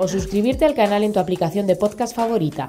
O 0.00 0.06
suscribirte 0.06 0.64
al 0.64 0.74
canal 0.74 1.02
en 1.02 1.12
tu 1.12 1.18
aplicación 1.18 1.66
de 1.66 1.74
podcast 1.74 2.14
favorita. 2.14 2.68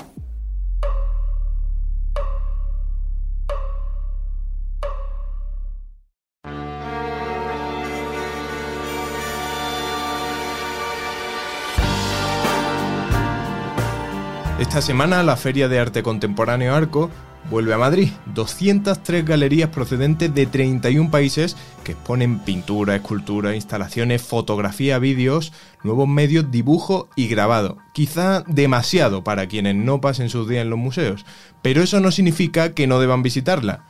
Esta 14.60 14.82
semana 14.82 15.22
la 15.22 15.38
Feria 15.38 15.70
de 15.70 15.80
Arte 15.80 16.02
Contemporáneo 16.02 16.74
Arco 16.74 17.12
vuelve 17.50 17.74
a 17.74 17.78
Madrid. 17.78 18.10
203 18.34 19.26
galerías 19.26 19.70
procedentes 19.70 20.34
de 20.34 20.46
31 20.46 21.10
países 21.12 21.56
que 21.84 21.94
exponen 21.94 22.40
pintura, 22.40 22.96
escultura, 22.96 23.56
instalaciones, 23.56 24.22
fotografía, 24.22 25.00
vídeos, 25.00 25.54
nuevos 25.84 26.08
medios, 26.08 26.52
dibujo 26.52 27.10
y 27.16 27.28
grabado. 27.28 27.78
Quizá 27.94 28.44
demasiado 28.48 29.24
para 29.24 29.48
quienes 29.48 29.76
no 29.76 30.02
pasen 30.02 30.30
sus 30.30 30.48
días 30.48 30.64
en 30.64 30.70
los 30.70 30.80
museos, 30.80 31.26
pero 31.62 31.82
eso 31.82 32.00
no 32.00 32.12
significa 32.12 32.74
que 32.74 32.88
no 32.88 33.00
deban 33.00 33.24
visitarla. 33.24 33.86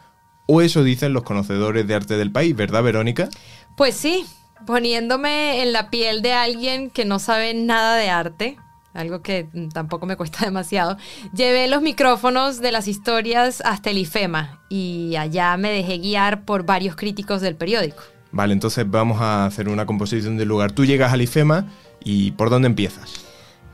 O 0.45 0.61
eso 0.61 0.84
dicen 0.84 1.13
los 1.13 1.23
conocedores 1.23 1.88
de 1.88 1.95
arte 1.95 2.17
del 2.17 2.31
país, 2.31 2.56
¿verdad, 2.56 2.81
Verónica? 2.81 3.30
Pues 3.75 3.95
sí, 3.95 4.25
poniéndome 4.66 5.61
en 5.61 5.73
la 5.73 5.89
piel 5.89 6.22
de 6.22 6.34
alguien 6.34 6.89
que 6.89 7.06
no 7.06 7.19
sabe 7.19 7.53
nada 7.53 7.95
de 7.95 8.09
arte, 8.09 8.58
algo 8.94 9.22
que 9.22 9.48
tampoco 9.73 10.06
me 10.06 10.16
cuesta 10.16 10.40
demasiado, 10.45 10.98
llevé 11.34 11.68
los 11.68 11.82
micrófonos 11.82 12.59
de 12.59 12.72
las 12.72 12.88
historias 12.88 13.62
hasta 13.66 13.90
el 13.90 13.98
IFEMA 14.00 14.62
y 14.70 15.16
allá 15.18 15.56
me 15.58 15.72
dejé 15.72 15.98
guiar 15.98 16.46
por 16.46 16.64
varios 16.64 16.96
críticos 16.96 17.42
del 17.42 17.56
periódico. 17.56 18.04
Vale, 18.31 18.54
entonces 18.54 18.90
vamos 18.90 19.22
a 19.22 19.46
hacer 19.46 19.70
una 19.70 19.86
composición 19.86 20.38
del 20.38 20.48
lugar. 20.48 20.72
Tú 20.72 20.86
llegas 20.86 21.12
al 21.12 21.22
IFEMA 21.22 21.66
y 22.04 22.31
¿por 22.31 22.50
dónde 22.50 22.68
empiezas? 22.68 23.26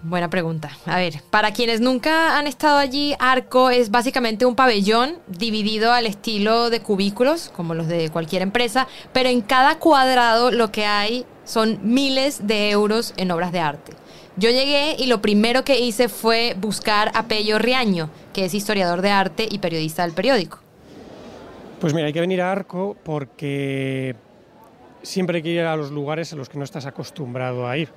Buena 0.07 0.29
pregunta. 0.29 0.69
A 0.85 0.97
ver, 0.97 1.23
para 1.31 1.51
quienes 1.51 1.81
nunca 1.81 2.37
han 2.37 2.45
estado 2.45 2.77
allí, 2.77 3.15
Arco 3.17 3.71
es 3.71 3.89
básicamente 3.89 4.45
un 4.45 4.55
pabellón 4.55 5.15
dividido 5.27 5.91
al 5.91 6.05
estilo 6.05 6.69
de 6.69 6.79
cubículos, 6.79 7.51
como 7.55 7.73
los 7.73 7.87
de 7.87 8.09
cualquier 8.09 8.43
empresa, 8.43 8.87
pero 9.13 9.29
en 9.29 9.41
cada 9.41 9.79
cuadrado 9.79 10.51
lo 10.51 10.71
que 10.71 10.85
hay 10.85 11.25
son 11.43 11.79
miles 11.81 12.45
de 12.45 12.69
euros 12.69 13.15
en 13.17 13.31
obras 13.31 13.51
de 13.51 13.59
arte. 13.61 13.93
Yo 14.37 14.49
llegué 14.49 14.95
y 14.99 15.07
lo 15.07 15.21
primero 15.21 15.63
que 15.63 15.79
hice 15.79 16.09
fue 16.09 16.55
buscar 16.59 17.09
a 17.13 17.23
Pello 17.23 17.57
Riaño, 17.57 18.09
que 18.33 18.45
es 18.45 18.53
historiador 18.53 19.01
de 19.01 19.09
arte 19.09 19.47
y 19.49 19.59
periodista 19.59 20.03
del 20.03 20.11
periódico. 20.11 20.59
Pues 21.79 21.93
mira, 21.93 22.07
hay 22.07 22.13
que 22.13 22.19
venir 22.19 22.41
a 22.41 22.51
Arco 22.51 22.97
porque 23.03 24.15
siempre 25.03 25.37
hay 25.37 25.43
que 25.43 25.49
ir 25.49 25.61
a 25.61 25.77
los 25.77 25.91
lugares 25.91 26.33
a 26.33 26.35
los 26.35 26.49
que 26.49 26.57
no 26.57 26.65
estás 26.65 26.85
acostumbrado 26.85 27.67
a 27.67 27.77
ir. 27.77 27.89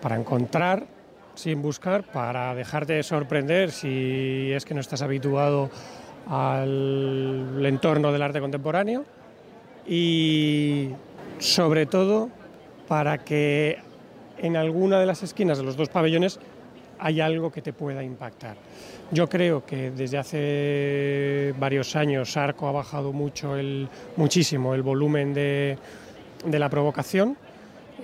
Para 0.00 0.16
encontrar, 0.16 0.86
sin 1.34 1.60
buscar, 1.60 2.04
para 2.04 2.54
dejarte 2.54 3.02
sorprender 3.02 3.72
si 3.72 4.50
es 4.52 4.64
que 4.64 4.72
no 4.72 4.80
estás 4.80 5.02
habituado 5.02 5.70
al 6.28 7.62
entorno 7.66 8.10
del 8.10 8.22
arte 8.22 8.40
contemporáneo 8.40 9.04
y 9.86 10.90
sobre 11.38 11.84
todo 11.84 12.30
para 12.88 13.18
que 13.18 13.89
en 14.42 14.56
alguna 14.56 14.98
de 14.98 15.06
las 15.06 15.22
esquinas 15.22 15.58
de 15.58 15.64
los 15.64 15.76
dos 15.76 15.88
pabellones 15.88 16.38
hay 16.98 17.20
algo 17.20 17.50
que 17.50 17.62
te 17.62 17.72
pueda 17.72 18.02
impactar. 18.02 18.56
Yo 19.10 19.28
creo 19.28 19.64
que 19.64 19.90
desde 19.90 20.18
hace 20.18 21.54
varios 21.58 21.96
años 21.96 22.36
Arco 22.36 22.68
ha 22.68 22.72
bajado 22.72 23.12
mucho 23.12 23.56
el, 23.56 23.88
muchísimo 24.16 24.74
el 24.74 24.82
volumen 24.82 25.34
de, 25.34 25.78
la 26.46 26.68
provocación. 26.68 27.36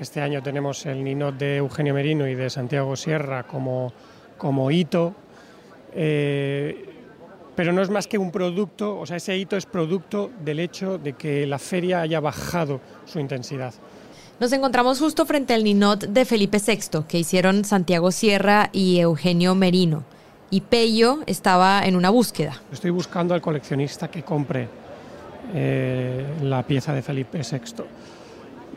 Este 0.00 0.20
año 0.20 0.42
tenemos 0.42 0.84
el 0.86 1.04
Ninot 1.04 1.36
de 1.36 1.56
Eugenio 1.56 1.94
Merino 1.94 2.26
y 2.26 2.34
de 2.34 2.50
Santiago 2.50 2.96
Sierra 2.96 3.44
como, 3.46 3.92
como 4.36 4.70
hito, 4.70 5.14
eh, 5.92 6.90
pero 7.54 7.72
no 7.72 7.80
es 7.80 7.88
más 7.88 8.06
que 8.06 8.18
un 8.18 8.30
producto, 8.30 8.98
o 8.98 9.06
sea, 9.06 9.16
ese 9.16 9.36
hito 9.36 9.56
es 9.56 9.64
producto 9.64 10.30
del 10.44 10.60
hecho 10.60 10.98
de 10.98 11.14
que 11.14 11.46
la 11.46 11.58
feria 11.58 12.02
haya 12.02 12.20
bajado 12.20 12.80
su 13.06 13.18
intensidad. 13.18 13.72
Nos 14.38 14.52
encontramos 14.52 14.98
justo 14.98 15.24
frente 15.24 15.54
al 15.54 15.64
Ninot 15.64 16.08
de 16.08 16.26
Felipe 16.26 16.58
VI, 16.58 17.04
que 17.08 17.18
hicieron 17.18 17.64
Santiago 17.64 18.10
Sierra 18.10 18.68
y 18.70 18.98
Eugenio 19.00 19.54
Merino. 19.54 20.04
Y 20.50 20.60
Pello 20.60 21.20
estaba 21.24 21.80
en 21.86 21.96
una 21.96 22.10
búsqueda. 22.10 22.60
Estoy 22.70 22.90
buscando 22.90 23.32
al 23.32 23.40
coleccionista 23.40 24.08
que 24.10 24.22
compre 24.22 24.68
eh, 25.54 26.22
la 26.42 26.62
pieza 26.64 26.92
de 26.92 27.00
Felipe 27.00 27.40
VI. 27.50 27.84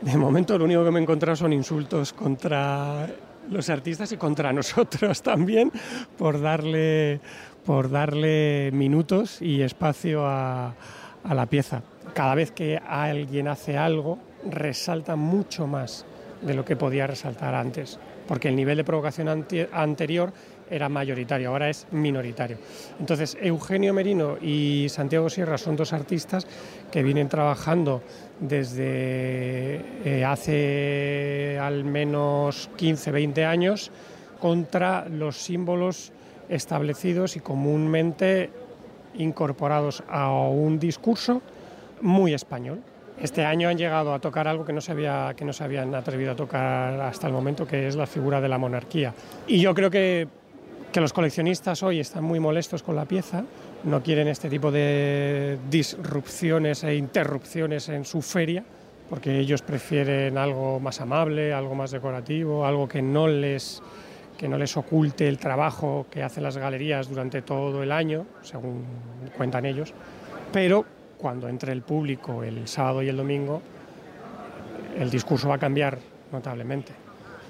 De 0.00 0.16
momento 0.16 0.56
lo 0.56 0.64
único 0.64 0.82
que 0.82 0.90
me 0.92 0.98
he 0.98 1.02
encontrado 1.02 1.36
son 1.36 1.52
insultos 1.52 2.14
contra 2.14 3.06
los 3.50 3.68
artistas 3.68 4.10
y 4.12 4.16
contra 4.16 4.52
nosotros 4.54 5.20
también 5.20 5.70
por 6.16 6.40
darle, 6.40 7.20
por 7.66 7.90
darle 7.90 8.70
minutos 8.72 9.42
y 9.42 9.60
espacio 9.60 10.26
a, 10.26 10.74
a 11.22 11.34
la 11.34 11.44
pieza. 11.44 11.82
Cada 12.14 12.34
vez 12.34 12.50
que 12.50 12.78
alguien 12.78 13.46
hace 13.46 13.76
algo, 13.76 14.18
resalta 14.48 15.16
mucho 15.16 15.66
más 15.66 16.04
de 16.42 16.54
lo 16.54 16.64
que 16.64 16.76
podía 16.76 17.06
resaltar 17.06 17.54
antes, 17.54 17.98
porque 18.26 18.48
el 18.48 18.56
nivel 18.56 18.78
de 18.78 18.84
provocación 18.84 19.28
ante- 19.28 19.68
anterior 19.72 20.32
era 20.70 20.88
mayoritario, 20.88 21.50
ahora 21.50 21.68
es 21.68 21.86
minoritario. 21.90 22.56
Entonces, 22.98 23.36
Eugenio 23.40 23.92
Merino 23.92 24.36
y 24.40 24.86
Santiago 24.88 25.28
Sierra 25.28 25.58
son 25.58 25.76
dos 25.76 25.92
artistas 25.92 26.46
que 26.92 27.02
vienen 27.02 27.28
trabajando 27.28 28.02
desde 28.38 29.80
eh, 30.04 30.24
hace 30.24 31.58
al 31.60 31.84
menos 31.84 32.70
15, 32.76 33.10
20 33.10 33.44
años 33.44 33.90
contra 34.40 35.06
los 35.08 35.36
símbolos 35.36 36.12
establecidos 36.48 37.36
y 37.36 37.40
comúnmente 37.40 38.50
incorporados 39.18 40.02
a 40.08 40.30
un 40.32 40.78
discurso 40.78 41.42
muy 42.00 42.32
español. 42.32 42.80
Este 43.20 43.44
año 43.44 43.68
han 43.68 43.76
llegado 43.76 44.14
a 44.14 44.18
tocar 44.18 44.48
algo 44.48 44.64
que 44.64 44.72
no, 44.72 44.80
se 44.80 44.94
que 45.36 45.44
no 45.44 45.52
se 45.52 45.64
habían 45.64 45.94
atrevido 45.94 46.32
a 46.32 46.36
tocar 46.36 46.98
hasta 47.02 47.26
el 47.26 47.32
momento, 47.34 47.66
que 47.66 47.86
es 47.86 47.94
la 47.94 48.06
figura 48.06 48.40
de 48.40 48.48
la 48.48 48.56
monarquía. 48.56 49.12
Y 49.46 49.60
yo 49.60 49.74
creo 49.74 49.90
que, 49.90 50.26
que 50.90 51.00
los 51.00 51.12
coleccionistas 51.12 51.82
hoy 51.82 52.00
están 52.00 52.24
muy 52.24 52.40
molestos 52.40 52.82
con 52.82 52.96
la 52.96 53.04
pieza, 53.04 53.44
no 53.84 54.02
quieren 54.02 54.26
este 54.28 54.48
tipo 54.48 54.70
de 54.70 55.58
disrupciones 55.68 56.82
e 56.84 56.94
interrupciones 56.94 57.90
en 57.90 58.06
su 58.06 58.22
feria, 58.22 58.64
porque 59.10 59.38
ellos 59.38 59.60
prefieren 59.60 60.38
algo 60.38 60.80
más 60.80 61.00
amable, 61.02 61.52
algo 61.52 61.74
más 61.74 61.90
decorativo, 61.90 62.64
algo 62.64 62.88
que 62.88 63.02
no 63.02 63.28
les, 63.28 63.82
que 64.38 64.48
no 64.48 64.56
les 64.56 64.76
oculte 64.78 65.28
el 65.28 65.36
trabajo 65.36 66.06
que 66.10 66.22
hacen 66.22 66.42
las 66.42 66.56
galerías 66.56 67.08
durante 67.10 67.42
todo 67.42 67.82
el 67.82 67.92
año, 67.92 68.24
según 68.40 68.84
cuentan 69.36 69.66
ellos. 69.66 69.92
Pero 70.52 70.86
cuando 71.20 71.48
entre 71.48 71.72
el 71.72 71.82
público 71.82 72.42
el 72.42 72.66
sábado 72.66 73.02
y 73.02 73.08
el 73.08 73.16
domingo, 73.16 73.60
el 74.98 75.10
discurso 75.10 75.48
va 75.48 75.56
a 75.56 75.58
cambiar 75.58 75.98
notablemente. 76.32 76.92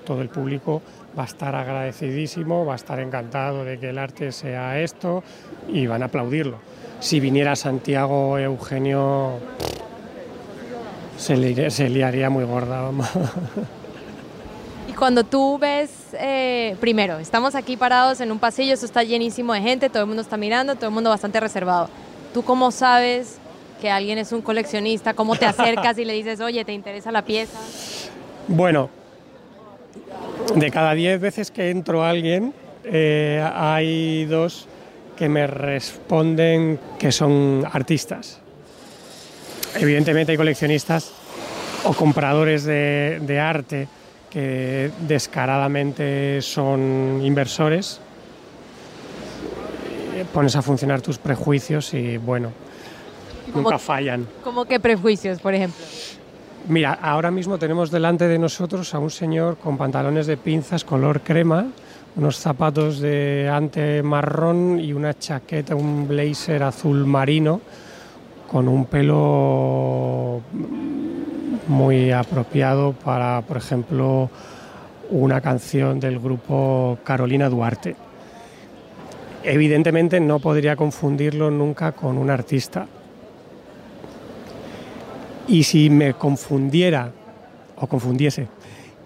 Todo 0.05 0.23
el 0.23 0.29
público 0.29 0.83
va 1.19 1.23
a 1.23 1.27
estar 1.27 1.55
agradecidísimo, 1.55 2.65
va 2.65 2.73
a 2.73 2.77
estar 2.77 3.01
encantado 3.01 3.65
de 3.65 3.79
que 3.79 3.91
el 3.91 3.99
arte 3.99 4.33
sea 4.33 4.81
esto 4.81 5.23
y 5.69 5.87
van 5.87 6.03
a 6.03 6.07
aplaudirlo. 6.07 6.59
Si 7.01 7.21
viniera 7.21 7.55
Santiago 7.57 8.39
Eugenio, 8.39 9.39
se, 11.17 11.37
le, 11.37 11.71
se 11.71 11.89
liaría 11.89 12.29
muy 12.31 12.45
gorda. 12.45 12.91
Y 14.89 14.93
cuando 14.93 15.25
tú 15.25 15.59
ves, 15.59 15.91
eh, 16.15 16.77
primero, 16.81 17.19
estamos 17.19 17.55
aquí 17.55 17.77
parados 17.77 18.21
en 18.21 18.33
un 18.33 18.39
pasillo, 18.39 18.75
esto 18.75 18.87
está 18.87 19.03
llenísimo 19.03 19.53
de 19.53 19.61
gente, 19.61 19.89
todo 19.89 20.03
el 20.03 20.09
mundo 20.09 20.23
está 20.23 20.37
mirando, 20.37 20.75
todo 20.75 20.87
el 20.87 20.95
mundo 20.95 21.11
bastante 21.11 21.39
reservado. 21.41 21.89
¿Tú 22.35 22.43
cómo 22.43 22.71
sabes 22.71 23.40
que 23.81 23.91
alguien 23.91 24.19
es 24.19 24.33
un 24.33 24.43
coleccionista? 24.43 25.15
¿Cómo 25.15 25.35
te 25.37 25.47
acercas 25.47 25.99
y 25.99 26.05
le 26.05 26.13
dices, 26.13 26.41
oye, 26.41 26.65
¿te 26.65 26.73
interesa 26.73 27.11
la 27.11 27.25
pieza? 27.25 27.59
Bueno, 28.47 28.91
de 30.55 30.71
cada 30.71 30.95
10 30.95 31.21
veces 31.21 31.51
que 31.51 31.71
entro 31.71 32.05
a 32.05 32.11
alguien, 32.11 32.53
eh, 32.85 33.45
hay 33.55 34.25
dos 34.27 34.67
que 35.17 35.29
me 35.29 35.47
responden 35.47 36.79
que 36.99 37.13
son 37.13 37.67
artistas. 37.71 38.41
Evidentemente 39.75 40.33
hay 40.33 40.39
coleccionistas 40.39 41.13
o 41.85 41.93
compradores 41.93 42.65
de, 42.65 43.39
arte 43.41 43.87
que 44.31 44.91
descaradamente 45.01 46.41
son 46.43 47.21
inversores. 47.23 48.01
Pones 50.33 50.57
a 50.57 50.63
funcionar 50.63 51.01
tus 51.01 51.19
prejuicios 51.19 51.95
y 51.95 52.17
bueno, 52.19 52.53
nunca 53.55 53.79
fallan. 53.79 54.27
¿Cómo 54.45 54.65
que 54.65 54.81
prejuicios, 54.81 55.41
por 55.41 55.55
ejemplo? 55.55 55.85
Mira, 56.69 56.93
ahora 56.93 57.31
mismo 57.31 57.59
tenemos 57.59 57.91
delante 57.91 58.29
de 58.29 58.39
nosotros 58.39 58.95
a 58.95 58.99
un 58.99 59.11
señor 59.11 59.57
con 59.57 59.79
pantalones 59.79 60.27
de 60.27 60.37
pinzas 60.37 60.85
color 60.85 61.23
crema, 61.23 61.67
unos 62.17 62.37
zapatos 62.37 63.01
de 63.01 63.51
ante 63.53 64.03
marrón 64.03 64.79
y 64.79 64.93
una 64.93 65.19
chaqueta, 65.19 65.75
un 65.75 66.07
blazer 66.07 66.63
azul 66.63 67.07
marino 67.07 67.61
con 68.51 68.69
un 68.69 68.85
pelo 68.85 70.43
muy 71.69 72.11
apropiado 72.11 72.93
para, 72.93 73.43
por 73.43 73.57
ejemplo, 73.57 74.29
una 75.11 75.41
canción 75.41 76.01
del 76.01 76.19
grupo 76.19 76.99
Carolina 77.05 77.49
Duarte. 77.49 77.97
Evidentemente 79.43 80.21
no 80.21 80.41
podría 80.41 80.77
confundirlo 80.77 81.51
nunca 81.51 81.93
con 81.93 82.19
un 82.19 82.29
artista. 82.29 82.87
Y 85.51 85.65
si 85.65 85.91
me 85.91 86.15
confundiera 86.15 87.11
o 87.75 87.89
confundiese 87.89 88.47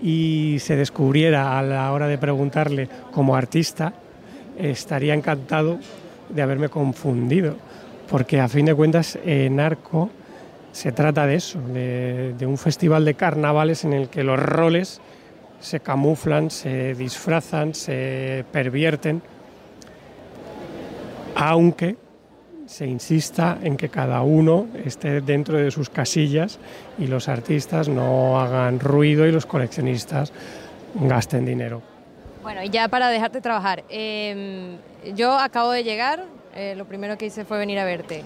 y 0.02 0.58
se 0.60 0.76
descubriera 0.76 1.58
a 1.58 1.62
la 1.62 1.90
hora 1.90 2.06
de 2.06 2.18
preguntarle 2.18 2.86
como 3.12 3.34
artista, 3.34 3.94
estaría 4.58 5.14
encantado 5.14 5.78
de 6.28 6.42
haberme 6.42 6.68
confundido, 6.68 7.56
porque 8.10 8.42
a 8.42 8.48
fin 8.48 8.66
de 8.66 8.74
cuentas 8.74 9.18
en 9.24 9.58
Arco 9.58 10.10
se 10.70 10.92
trata 10.92 11.26
de 11.26 11.36
eso, 11.36 11.60
de, 11.72 12.34
de 12.38 12.44
un 12.44 12.58
festival 12.58 13.06
de 13.06 13.14
carnavales 13.14 13.84
en 13.84 13.94
el 13.94 14.10
que 14.10 14.22
los 14.22 14.38
roles 14.38 15.00
se 15.60 15.80
camuflan, 15.80 16.50
se 16.50 16.94
disfrazan, 16.94 17.74
se 17.74 18.44
pervierten, 18.52 19.22
aunque 21.36 21.96
se 22.66 22.86
insista 22.86 23.58
en 23.62 23.76
que 23.76 23.88
cada 23.88 24.22
uno 24.22 24.68
esté 24.84 25.20
dentro 25.20 25.58
de 25.58 25.70
sus 25.70 25.90
casillas 25.90 26.58
y 26.98 27.06
los 27.06 27.28
artistas 27.28 27.88
no 27.88 28.40
hagan 28.40 28.80
ruido 28.80 29.26
y 29.26 29.32
los 29.32 29.46
coleccionistas 29.46 30.32
gasten 30.94 31.44
dinero. 31.44 31.82
Bueno, 32.42 32.62
y 32.62 32.70
ya 32.70 32.88
para 32.88 33.08
dejarte 33.08 33.40
trabajar, 33.40 33.84
eh, 33.88 34.76
yo 35.14 35.32
acabo 35.32 35.70
de 35.70 35.82
llegar, 35.82 36.24
eh, 36.54 36.74
lo 36.76 36.84
primero 36.84 37.16
que 37.16 37.26
hice 37.26 37.44
fue 37.44 37.58
venir 37.58 37.78
a 37.78 37.84
verte. 37.84 38.22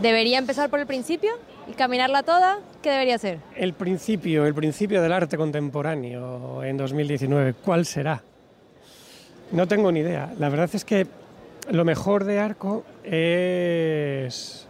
¿Debería 0.00 0.38
empezar 0.38 0.70
por 0.70 0.80
el 0.80 0.86
principio 0.86 1.30
y 1.68 1.72
caminarla 1.72 2.22
toda? 2.22 2.58
¿Qué 2.82 2.90
debería 2.90 3.16
hacer? 3.16 3.38
El 3.56 3.74
principio, 3.74 4.46
el 4.46 4.54
principio 4.54 5.02
del 5.02 5.12
arte 5.12 5.36
contemporáneo 5.36 6.62
en 6.64 6.76
2019, 6.76 7.54
¿cuál 7.54 7.84
será? 7.84 8.22
No 9.52 9.66
tengo 9.66 9.90
ni 9.90 10.00
idea. 10.00 10.32
La 10.38 10.48
verdad 10.48 10.70
es 10.72 10.84
que 10.84 11.06
lo 11.70 11.84
mejor 11.84 12.24
de 12.24 12.38
Arco 12.38 12.84
es 13.04 14.66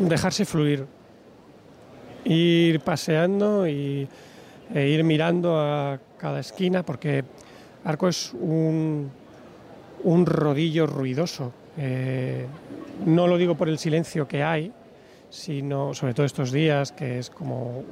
dejarse 0.00 0.44
fluir, 0.44 0.86
ir 2.24 2.80
paseando 2.80 3.66
y, 3.66 4.08
e 4.74 4.88
ir 4.88 5.04
mirando 5.04 5.58
a 5.58 5.98
cada 6.18 6.40
esquina, 6.40 6.82
porque 6.84 7.24
Arco 7.84 8.08
es 8.08 8.32
un, 8.34 9.10
un 10.04 10.26
rodillo 10.26 10.86
ruidoso. 10.86 11.52
Eh, 11.78 12.46
no 13.06 13.26
lo 13.26 13.38
digo 13.38 13.54
por 13.54 13.68
el 13.68 13.78
silencio 13.78 14.28
que 14.28 14.42
hay, 14.42 14.72
sino 15.30 15.94
sobre 15.94 16.14
todo 16.14 16.26
estos 16.26 16.52
días, 16.52 16.92
que 16.92 17.18
es 17.18 17.30
como 17.30 17.84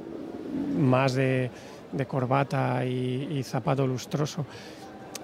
más 0.77 1.13
de, 1.13 1.49
de 1.91 2.05
corbata 2.05 2.85
y, 2.85 3.27
y 3.31 3.43
zapato 3.43 3.87
lustroso. 3.87 4.45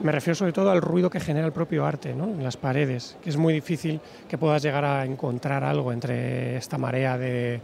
Me 0.02 0.12
refiero 0.12 0.36
sobre 0.36 0.52
todo 0.52 0.72
al 0.72 0.82
ruido 0.82 1.10
que 1.10 1.20
genera 1.20 1.46
el 1.46 1.54
propio 1.54 1.86
arte 1.86 2.14
¿no? 2.14 2.26
en 2.26 2.44
las 2.44 2.58
paredes, 2.58 3.18
que 3.24 3.30
es 3.30 3.38
muy 3.38 3.54
difícil 3.54 4.02
que 4.28 4.38
puedas 4.38 4.62
llegar 4.62 4.84
a 4.84 5.06
encontrar 5.06 5.64
algo 5.64 5.94
entre 5.94 6.58
esta 6.58 6.78
marea 6.78 7.18
de 7.18 7.62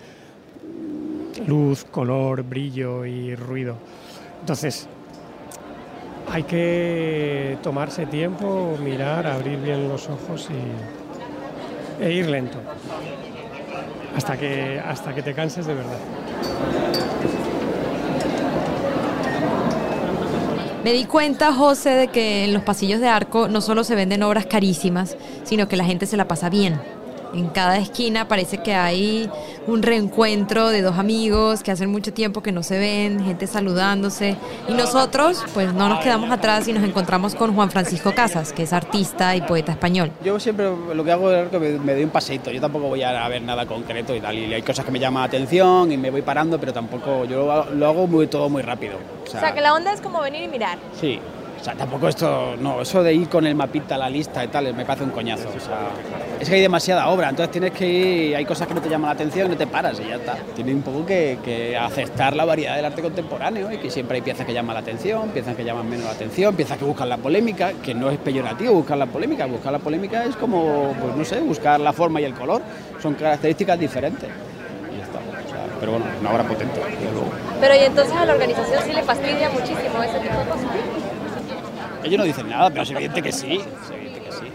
luz, 1.45 1.83
color, 1.85 2.43
brillo 2.43 3.05
y 3.05 3.35
ruido. 3.35 3.75
Entonces, 4.39 4.87
hay 6.29 6.43
que 6.43 7.57
tomarse 7.61 8.05
tiempo, 8.05 8.77
mirar, 8.81 9.27
abrir 9.27 9.59
bien 9.59 9.89
los 9.89 10.09
ojos 10.09 10.49
y, 10.49 12.03
e 12.03 12.13
ir 12.13 12.27
lento, 12.29 12.57
hasta 14.15 14.37
que, 14.37 14.79
hasta 14.79 15.13
que 15.13 15.21
te 15.21 15.33
canses 15.33 15.65
de 15.65 15.73
verdad. 15.73 15.99
Me 20.83 20.93
di 20.93 21.05
cuenta, 21.05 21.53
José, 21.53 21.91
de 21.91 22.07
que 22.07 22.43
en 22.43 22.53
los 22.53 22.63
pasillos 22.63 22.99
de 22.99 23.07
Arco 23.07 23.47
no 23.47 23.61
solo 23.61 23.83
se 23.83 23.93
venden 23.93 24.23
obras 24.23 24.47
carísimas, 24.47 25.15
sino 25.43 25.67
que 25.67 25.77
la 25.77 25.85
gente 25.85 26.07
se 26.07 26.17
la 26.17 26.27
pasa 26.27 26.49
bien. 26.49 26.81
En 27.33 27.47
cada 27.47 27.77
esquina 27.77 28.27
parece 28.27 28.57
que 28.57 28.73
hay 28.73 29.29
un 29.67 29.83
reencuentro 29.83 30.69
de 30.69 30.81
dos 30.81 30.97
amigos 30.97 31.63
que 31.63 31.71
hacen 31.71 31.89
mucho 31.89 32.13
tiempo 32.13 32.41
que 32.41 32.51
no 32.51 32.63
se 32.63 32.77
ven, 32.77 33.23
gente 33.23 33.47
saludándose. 33.47 34.35
Y 34.67 34.73
nosotros, 34.73 35.43
pues 35.53 35.73
no 35.73 35.87
nos 35.89 35.99
quedamos 35.99 36.29
atrás 36.31 36.67
y 36.67 36.73
nos 36.73 36.83
encontramos 36.83 37.35
con 37.35 37.53
Juan 37.55 37.71
Francisco 37.71 38.13
Casas, 38.13 38.53
que 38.53 38.63
es 38.63 38.73
artista 38.73 39.35
y 39.35 39.41
poeta 39.41 39.71
español. 39.71 40.11
Yo 40.23 40.39
siempre 40.39 40.69
lo 40.93 41.03
que 41.03 41.11
hago 41.11 41.31
es 41.31 41.49
que 41.49 41.59
me, 41.59 41.69
me 41.79 41.93
doy 41.93 42.03
un 42.03 42.09
paseito. 42.09 42.51
Yo 42.51 42.59
tampoco 42.59 42.87
voy 42.87 43.03
a 43.03 43.27
ver 43.27 43.41
nada 43.41 43.65
concreto 43.65 44.15
y 44.15 44.19
tal. 44.19 44.37
Y 44.37 44.53
hay 44.53 44.61
cosas 44.61 44.83
que 44.85 44.91
me 44.91 44.99
llaman 44.99 45.21
la 45.21 45.27
atención 45.27 45.91
y 45.91 45.97
me 45.97 46.09
voy 46.09 46.21
parando, 46.21 46.59
pero 46.59 46.73
tampoco. 46.73 47.25
Yo 47.25 47.45
lo, 47.45 47.71
lo 47.75 47.87
hago 47.87 48.07
muy, 48.07 48.27
todo 48.27 48.49
muy 48.49 48.61
rápido. 48.61 48.95
O 49.23 49.29
sea, 49.29 49.39
O 49.39 49.43
sea, 49.43 49.53
que 49.53 49.61
la 49.61 49.73
onda 49.73 49.93
es 49.93 50.01
como 50.01 50.21
venir 50.21 50.43
y 50.43 50.47
mirar. 50.47 50.77
Sí. 50.99 51.19
O 51.61 51.63
sea, 51.63 51.75
tampoco 51.75 52.07
esto, 52.07 52.55
no, 52.59 52.81
eso 52.81 53.03
de 53.03 53.13
ir 53.13 53.29
con 53.29 53.45
el 53.45 53.53
mapita 53.53 53.93
a 53.93 53.97
la 53.99 54.09
lista 54.09 54.43
y 54.43 54.47
tal, 54.47 54.73
me 54.73 54.83
parece 54.83 55.03
un 55.03 55.11
coñazo. 55.11 55.47
O 55.55 55.59
sea, 55.59 55.89
es 56.39 56.49
que 56.49 56.55
hay 56.55 56.61
demasiada 56.61 57.07
obra, 57.09 57.29
entonces 57.29 57.51
tienes 57.51 57.71
que 57.71 57.87
ir, 57.87 58.35
hay 58.35 58.45
cosas 58.45 58.67
que 58.67 58.73
no 58.73 58.81
te 58.81 58.89
llaman 58.89 59.09
la 59.09 59.13
atención 59.13 59.47
no 59.47 59.55
te 59.55 59.67
paras 59.67 59.99
y 59.99 60.09
ya 60.09 60.15
está. 60.15 60.37
Tienes 60.55 60.73
un 60.73 60.81
poco 60.81 61.05
que, 61.05 61.37
que 61.45 61.77
aceptar 61.77 62.35
la 62.35 62.45
variedad 62.45 62.75
del 62.77 62.85
arte 62.85 63.03
contemporáneo 63.03 63.71
y 63.71 63.77
que 63.77 63.91
siempre 63.91 64.15
hay 64.15 64.23
piezas 64.23 64.47
que 64.47 64.53
llaman 64.53 64.73
la 64.73 64.79
atención, 64.79 65.29
piezas 65.29 65.55
que 65.55 65.63
llaman 65.63 65.87
menos 65.87 66.05
la 66.05 66.13
atención, 66.13 66.55
piezas 66.55 66.79
que 66.79 66.85
buscan 66.85 67.07
la 67.07 67.17
polémica, 67.17 67.73
que 67.73 67.93
no 67.93 68.09
es 68.09 68.17
peyorativo 68.17 68.73
buscar 68.73 68.97
la 68.97 69.05
polémica, 69.05 69.45
buscar 69.45 69.71
la 69.71 69.79
polémica 69.79 70.25
es 70.25 70.35
como, 70.37 70.95
pues 70.99 71.15
no 71.15 71.23
sé, 71.23 71.41
buscar 71.41 71.79
la 71.79 71.93
forma 71.93 72.19
y 72.21 72.23
el 72.23 72.33
color, 72.33 72.63
son 72.99 73.13
características 73.13 73.79
diferentes. 73.79 74.29
Pero 75.79 75.93
bueno, 75.93 76.05
una 76.21 76.31
obra 76.31 76.43
potente. 76.43 76.79
Pero 77.59 77.75
y 77.75 77.79
entonces 77.79 78.15
a 78.15 78.25
la 78.25 78.33
organización 78.33 78.83
sí 78.83 78.93
le 78.93 79.03
fastidia 79.03 79.49
muchísimo 79.49 80.03
ese 80.03 80.19
tipo 80.19 80.37
de 80.37 80.45
cosas. 80.45 81.00
Ellos 82.03 82.17
no 82.17 82.23
dicen 82.25 82.49
nada, 82.49 82.69
pero 82.69 82.83
es 82.83 82.91
evidente 82.91 83.21
que 83.21 83.31
sí, 83.31 83.55
es 83.55 83.91
evidente 83.91 84.19
que 84.21 84.31
sí. 84.31 84.45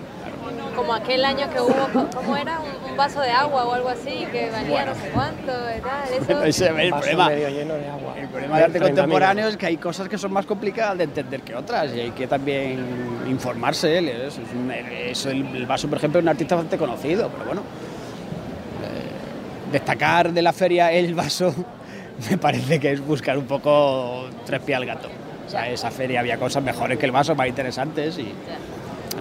Como 0.74 0.92
aquel 0.92 1.24
año 1.24 1.48
que 1.50 1.60
hubo, 1.60 2.08
¿cómo 2.14 2.36
era? 2.36 2.58
Un, 2.60 2.90
un 2.90 2.96
vaso 2.98 3.20
de 3.20 3.30
agua 3.30 3.64
o 3.64 3.72
algo 3.72 3.88
así, 3.88 4.26
que 4.30 4.50
valía 4.50 4.84
no 4.86 4.94
sé 4.94 5.08
cuánto 5.14 5.52
y 5.52 5.80
tal. 5.80 6.12
Eso. 6.44 6.44
Ese 6.44 6.64
es 6.66 6.70
el 6.78 6.90
problema. 6.90 7.28
medio 7.28 7.48
lleno 7.48 7.74
de 7.74 7.88
agua. 7.88 8.14
El 8.18 8.28
problema 8.28 8.56
del 8.56 8.64
arte 8.66 8.80
contemporáneo 8.80 9.48
es 9.48 9.56
que 9.56 9.66
hay 9.66 9.76
cosas 9.78 10.08
que 10.08 10.18
son 10.18 10.32
más 10.32 10.44
complicadas 10.44 10.98
de 10.98 11.04
entender 11.04 11.40
que 11.40 11.54
otras 11.54 11.94
y 11.94 12.00
hay 12.00 12.10
que 12.10 12.26
también 12.26 12.84
informarse. 13.28 13.96
él, 13.98 14.08
Es, 14.08 14.34
es 14.34 14.38
un- 14.54 14.70
es 14.70 15.26
el, 15.26 15.46
el 15.56 15.66
Vaso, 15.66 15.88
por 15.88 15.98
ejemplo, 15.98 16.20
es 16.20 16.24
un 16.24 16.28
artista 16.28 16.54
bastante 16.56 16.76
conocido, 16.78 17.28
pero 17.30 17.44
bueno. 17.46 17.62
eh, 17.62 19.72
destacar 19.72 20.32
de 20.32 20.42
la 20.42 20.52
feria 20.52 20.92
el 20.92 21.14
Vaso 21.14 21.54
me 22.30 22.36
parece 22.38 22.78
que 22.78 22.92
es 22.92 23.04
buscar 23.04 23.36
un 23.38 23.46
poco 23.46 24.26
tres 24.44 24.60
pies 24.60 24.76
al 24.76 24.86
gato. 24.86 25.08
O 25.46 25.48
sea, 25.48 25.68
esa 25.70 25.90
feria 25.90 26.20
había 26.20 26.38
cosas 26.38 26.62
mejores 26.62 26.98
que 26.98 27.06
el 27.06 27.12
Vaso, 27.12 27.34
más 27.34 27.46
interesantes 27.46 28.18
y 28.18 28.32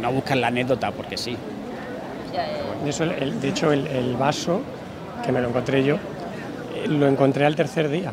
no 0.01 0.12
buscan 0.12 0.41
la 0.41 0.48
anécdota 0.48 0.91
porque 0.91 1.17
sí. 1.17 1.38
De, 2.84 2.89
eso, 2.89 3.03
el- 3.03 3.12
el- 3.12 3.41
de 3.41 3.48
hecho, 3.50 3.72
el, 3.72 3.88
el 3.88 4.15
vaso, 4.17 4.62
que 5.25 5.32
me 5.32 5.39
lo 5.41 5.48
encontré 5.50 5.84
yo, 5.84 5.96
eh, 5.96 6.88
lo 6.88 7.08
encontré 7.08 7.46
al 7.46 7.55
tercer 7.55 7.89
día. 7.89 8.12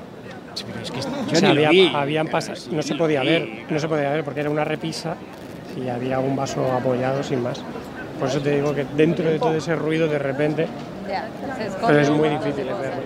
Sí, 0.54 0.64
pero 0.70 0.82
es 0.82 0.90
que 0.90 0.98
O 1.00 1.26
yo 1.28 1.36
sea, 1.36 1.48
ni 1.48 1.54
lo 1.62 1.66
había- 1.68 1.70
vi. 1.70 1.92
habían 1.94 2.28
pasado, 2.28 2.56
Sí, 2.56 2.70
no 2.72 2.82
se 2.82 2.94
podía 2.94 3.22
vi. 3.22 3.28
ver, 3.28 3.48
no 3.68 3.78
se 3.78 3.88
podía 3.88 4.10
ver 4.10 4.22
porque 4.24 4.40
era 4.40 4.50
una 4.50 4.64
repisa 4.64 5.16
y 5.76 5.88
había 5.88 6.20
un 6.20 6.36
vaso 6.36 6.70
apoyado 6.72 7.22
sin 7.22 7.42
más. 7.42 7.60
Por 8.18 8.28
eso 8.28 8.40
te 8.40 8.54
digo 8.54 8.74
que 8.74 8.84
dentro 8.96 9.28
de 9.28 9.38
todo 9.38 9.54
ese 9.56 9.74
ruido 9.74 10.06
de 10.06 10.18
repente, 10.18 10.68
es 12.00 12.10
muy 12.10 12.28
difícil 12.28 12.64
verlo. 12.66 13.02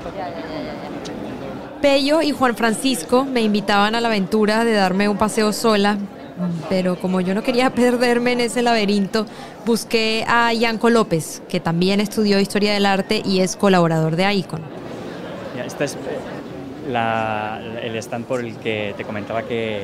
Pello 1.81 2.23
y 2.23 2.33
Juan 2.33 2.57
Francisco 2.57 3.25
me 3.25 3.43
invitaban 3.43 3.95
a 3.95 4.01
la 4.01 4.09
aventura 4.09 4.65
de 4.65 4.73
darme 4.73 5.09
un 5.09 5.17
paseo 5.17 5.53
sola, 5.53 5.99
pero 6.69 6.97
como 6.97 7.21
yo 7.21 7.35
no 7.35 7.43
quería 7.43 7.71
perderme 7.75 8.33
en 8.33 8.41
ese 8.41 8.63
laberinto, 8.63 9.27
busqué 9.65 10.25
a 10.27 10.53
Yanko 10.53 10.91
López, 10.91 11.43
que 11.49 11.61
también 11.61 12.01
estudió 12.01 12.41
Historia 12.41 12.73
del 12.73 12.87
Arte 12.87 13.23
y 13.25 13.41
es 13.41 13.57
colaborador 13.57 14.17
de 14.17 14.33
Icon. 14.35 14.63
La- 16.89 17.61
el 17.83 17.97
stand 17.97 18.25
por 18.27 18.41
el 18.41 18.57
que 18.57 18.95
te 18.97 19.05
comentaba 19.05 19.43
que, 19.43 19.83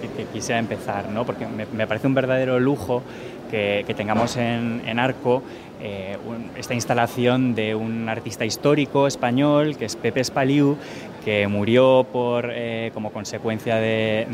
que- 0.00 0.08
que- 0.08 0.24
quisiera 0.32 0.58
empezar, 0.58 1.08
¿no? 1.08 1.24
porque 1.24 1.46
me, 1.46 1.86
parece 1.86 2.06
un 2.06 2.14
verdadero 2.14 2.58
lujo 2.60 3.02
que, 3.50 3.84
tengamos 3.96 4.36
en, 4.36 4.82
Arco 4.98 5.42
eh, 5.80 6.16
esta 6.58 6.74
instalación 6.74 7.54
de 7.54 7.74
un 7.74 8.08
artista 8.08 8.44
histórico 8.44 9.06
español 9.06 9.76
que 9.76 9.84
es 9.84 9.96
Pepe 9.96 10.22
Spaliu, 10.24 10.76
que 11.24 11.46
murió 11.48 12.06
por, 12.12 12.50
eh, 12.52 12.90
como 12.94 13.10
consecuencia 13.12 13.76
de, 13.76 14.26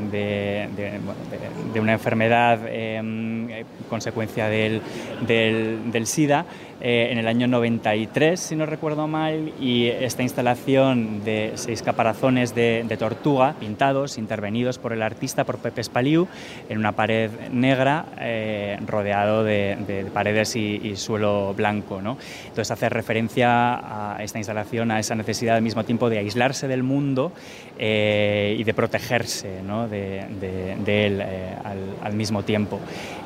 una 1.80 1.92
enfermedad, 1.92 2.60
eh, 2.66 3.64
consecuencia 3.88 4.46
del, 4.48 4.80
del 5.26 6.06
SIDA, 6.06 6.44
eh, 6.84 7.12
en 7.12 7.18
el 7.18 7.28
año 7.28 7.46
93, 7.46 8.40
si 8.40 8.56
no 8.56 8.66
recuerdo 8.66 9.06
mal, 9.06 9.52
y 9.60 9.86
esta 9.86 10.24
instalación 10.24 11.22
de 11.24 11.52
seis 11.54 11.80
caparazones 11.80 12.56
de, 12.56 12.84
de, 12.88 12.96
tortuga 12.96 13.54
pintados, 13.60 14.18
intervenidos 14.18 14.78
por 14.78 14.92
el 14.92 15.02
artista, 15.02 15.44
por 15.44 15.58
Pepe 15.58 15.84
Spaliu, 15.84 16.26
en 16.68 16.78
una 16.78 16.90
pared 16.90 17.30
negra 17.52 18.06
eh, 18.18 18.78
rodeado 18.84 19.44
de, 19.44 19.78
de 19.86 20.06
paredes 20.06 20.56
y, 20.56 20.80
y, 20.82 20.96
suelo 20.96 21.54
blanco. 21.54 22.02
¿no? 22.02 22.18
Entonces 22.48 22.72
hace 22.72 22.88
referencia 22.88 24.16
a 24.16 24.22
esta 24.24 24.38
instalación, 24.38 24.90
a 24.90 24.98
esa 24.98 25.14
necesidad 25.14 25.56
al 25.56 25.62
mismo 25.62 25.84
tiempo 25.84 26.10
de 26.10 26.18
aislarse 26.18 26.66
del 26.66 26.82
mundo 26.82 27.32
eh, 27.78 28.54
y 28.58 28.64
de 28.64 28.74
protegerse 28.74 29.62
¿no? 29.62 29.88
de, 29.88 30.20
él 30.20 31.20
eh, 31.20 31.56
al, 31.64 31.78
al, 32.02 32.12
mismo 32.14 32.42
tiempo. 32.42 32.78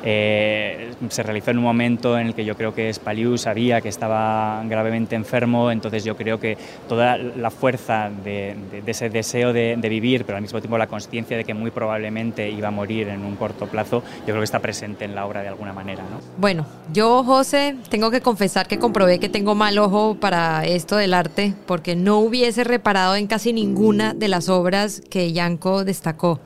Eh, 0.03 0.93
se 1.09 1.21
realizó 1.21 1.51
en 1.51 1.57
un 1.57 1.63
momento 1.65 2.17
en 2.17 2.27
el 2.27 2.33
que 2.33 2.45
yo 2.45 2.55
creo 2.55 2.73
que 2.73 2.91
Spaliu 2.93 3.37
sabía 3.47 3.79
que 3.79 3.87
estaba 3.87 4.61
gravemente 4.65 5.15
enfermo, 5.15 5.71
entonces 5.71 6.03
yo 6.03 6.17
creo 6.17 6.37
que 6.37 6.57
toda 6.89 7.17
la 7.17 7.49
fuerza 7.49 8.11
de, 8.25 8.57
ese 8.85 9.09
deseo 9.09 9.53
de, 9.53 9.77
de, 9.77 9.87
vivir, 9.87 10.25
pero 10.25 10.35
al 10.35 10.41
mismo 10.41 10.59
tiempo 10.59 10.77
la 10.77 10.87
conciencia 10.87 11.37
de 11.37 11.45
que 11.45 11.53
muy 11.53 11.71
probablemente 11.71 12.49
iba 12.49 12.67
a 12.67 12.71
morir 12.71 13.07
en 13.07 13.23
un 13.23 13.37
corto 13.37 13.67
plazo, 13.67 14.03
yo 14.19 14.25
creo 14.25 14.39
que 14.39 14.43
está 14.43 14.59
presente 14.59 15.05
en 15.05 15.15
la 15.15 15.25
obra 15.25 15.43
de 15.43 15.47
alguna 15.47 15.71
manera. 15.71 16.03
¿no? 16.03 16.19
Bueno, 16.37 16.65
yo, 16.91 17.23
José, 17.23 17.77
tengo 17.87 18.11
que 18.11 18.19
confesar 18.19 18.67
que 18.67 18.79
comprobé 18.79 19.17
que 19.17 19.29
tengo 19.29 19.55
mal 19.55 19.77
ojo 19.77 20.17
para 20.19 20.65
esto 20.65 20.97
del 20.97 21.13
arte, 21.13 21.53
porque 21.65 21.95
no 21.95 22.17
hubiese 22.19 22.65
reparado 22.65 23.15
en 23.15 23.27
casi 23.27 23.53
ninguna 23.53 24.13
de 24.13 24.27
las 24.27 24.49
obras 24.49 25.01
que 25.09 25.31
Yanko 25.31 25.85
destacó. 25.85 26.41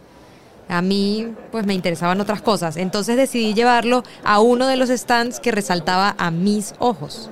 A 0.71 0.81
mí, 0.81 1.35
pues 1.51 1.65
me 1.65 1.73
interesaban 1.73 2.21
otras 2.21 2.41
cosas. 2.41 2.77
Entonces 2.77 3.17
decidí 3.17 3.53
llevarlo 3.53 4.03
a 4.23 4.39
uno 4.39 4.67
de 4.67 4.77
los 4.77 4.87
stands 4.89 5.41
que 5.41 5.51
resaltaba 5.51 6.15
a 6.17 6.31
mis 6.31 6.75
ojos. 6.79 7.29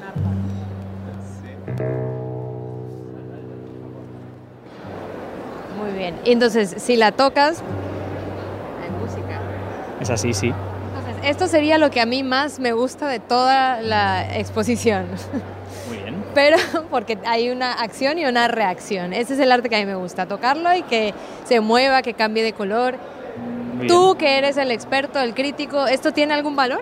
Muy 5.82 5.98
bien. 5.98 6.20
Entonces, 6.26 6.76
si 6.80 6.98
la 6.98 7.14
tocas, 7.14 7.64
hay 8.84 8.92
música. 9.00 9.40
Es 10.02 10.10
así, 10.10 10.34
sí. 10.34 10.48
Entonces, 10.48 11.16
esto 11.24 11.48
sería 11.48 11.78
lo 11.78 11.92
que 11.92 12.02
a 12.02 12.06
mí 12.06 12.24
más 12.24 12.60
me 12.60 12.74
gusta 12.74 13.08
de 13.08 13.22
toda 13.22 13.82
la 13.82 14.38
exposición. 14.38 15.06
Muy 15.88 15.98
bien. 16.00 16.26
Pero 16.36 16.58
porque 16.92 17.18
hay 17.26 17.52
una 17.52 17.72
acción 17.72 18.20
y 18.20 18.26
una 18.26 18.50
reacción. 18.50 19.14
Ese 19.14 19.36
es 19.36 19.40
el 19.40 19.50
arte 19.50 19.70
que 19.70 19.78
a 19.78 19.80
mí 19.80 19.86
me 19.86 19.96
gusta, 19.96 20.26
tocarlo 20.26 20.76
y 20.76 20.82
que 20.82 21.14
se 21.46 21.62
mueva, 21.62 22.02
que 22.02 22.14
cambie 22.14 22.44
de 22.44 22.52
color. 22.52 22.98
Tú 23.88 24.16
que 24.18 24.38
eres 24.38 24.58
el 24.58 24.72
experto, 24.72 25.20
el 25.20 25.34
crítico, 25.34 25.88
¿esto 25.88 26.12
tiene 26.12 26.34
algún 26.34 26.56
valor? 26.56 26.82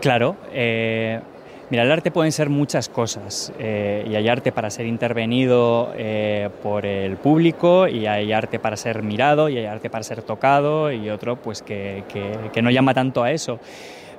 Claro. 0.00 0.36
Eh, 0.52 1.20
mira, 1.68 1.82
el 1.82 1.92
arte 1.92 2.10
pueden 2.10 2.32
ser 2.32 2.48
muchas 2.48 2.88
cosas 2.88 3.52
eh, 3.58 4.06
y 4.08 4.14
hay 4.14 4.28
arte 4.28 4.52
para 4.52 4.70
ser 4.70 4.86
intervenido 4.86 5.92
eh, 5.96 6.48
por 6.62 6.86
el 6.86 7.16
público 7.16 7.86
y 7.86 8.06
hay 8.06 8.32
arte 8.32 8.58
para 8.58 8.76
ser 8.76 9.02
mirado 9.02 9.48
y 9.48 9.58
hay 9.58 9.66
arte 9.66 9.90
para 9.90 10.04
ser 10.04 10.22
tocado 10.22 10.90
y 10.90 11.10
otro 11.10 11.36
pues 11.36 11.62
que, 11.62 12.04
que, 12.08 12.50
que 12.52 12.62
no 12.62 12.70
llama 12.70 12.94
tanto 12.94 13.22
a 13.22 13.30
eso. 13.32 13.58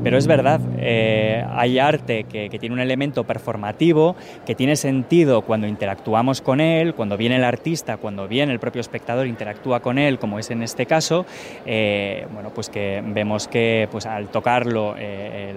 Pero 0.04 0.18
es 0.18 0.28
verdad, 0.28 0.60
eh, 0.78 1.46
hay 1.52 1.80
arte 1.80 2.24
que, 2.24 2.50
tiene 2.60 2.74
un 2.74 2.82
elemento 2.82 3.24
performativo, 3.24 4.16
que 4.46 4.56
tiene 4.56 4.76
sentido 4.76 5.42
cuando 5.42 5.68
interactuamos 5.68 6.42
con 6.42 6.60
él, 6.60 6.94
cuando 6.94 7.18
viene 7.18 7.36
el 7.38 7.44
artista, 7.44 7.98
cuando 7.98 8.28
viene 8.28 8.52
el 8.52 8.60
propio 8.60 8.82
espectador 8.82 9.28
interactúa 9.28 9.80
con 9.80 9.98
él, 9.98 10.20
como 10.20 10.40
es 10.40 10.52
en 10.52 10.64
este 10.64 10.86
caso, 10.86 11.26
eh, 11.66 12.26
bueno, 12.34 12.50
pues 12.54 12.70
que 12.70 13.04
vemos 13.06 13.48
que 13.48 13.88
pues, 13.92 14.06
al 14.06 14.28
tocarlo, 14.28 14.96
eh, 14.98 15.54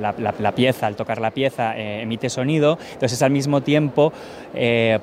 la, 0.00 0.52
pieza, 0.52 0.86
al 0.86 0.96
tocar 0.96 1.20
la 1.20 1.30
pieza, 1.30 1.76
emite 1.76 2.30
sonido, 2.30 2.78
entonces 2.80 3.12
es 3.12 3.22
al 3.22 3.30
mismo 3.30 3.60
tiempo 3.62 4.12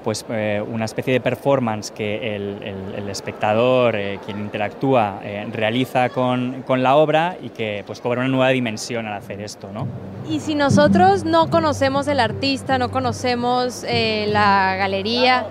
pues, 0.04 0.26
una 0.72 0.86
especie 0.86 1.14
de 1.14 1.22
performance 1.22 1.92
que 1.92 2.36
el, 2.36 2.58
el, 2.64 2.96
el 3.04 3.10
espectador, 3.10 3.98
quien 4.26 4.40
interactúa, 4.40 5.22
realiza 5.52 6.10
con, 6.10 6.64
con 6.66 6.84
la 6.84 6.96
obra 6.96 7.38
y 7.42 7.50
que 7.50 7.84
pues, 7.86 8.00
cobra 8.00 8.22
una 8.22 8.30
nueva 8.30 8.50
dimensión 8.50 8.71
al 9.08 9.14
hacer 9.14 9.42
esto, 9.42 9.70
¿no? 9.74 9.88
Y 10.30 10.40
si 10.40 10.56
nosotros 10.56 11.26
no 11.26 11.50
conocemos 11.50 12.08
el 12.08 12.20
artista, 12.20 12.78
no 12.78 12.92
conocemos 12.92 13.84
eh, 13.88 14.28
la 14.30 14.76
galería, 14.78 15.48